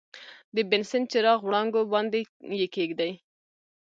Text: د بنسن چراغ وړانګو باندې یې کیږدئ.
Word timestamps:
د 0.55 0.57
بنسن 0.69 1.01
چراغ 1.11 1.39
وړانګو 1.43 1.81
باندې 1.93 2.19
یې 2.59 2.67
کیږدئ. 2.75 3.11